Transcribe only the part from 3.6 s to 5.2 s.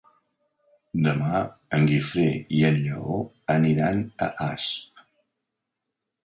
iran a Asp.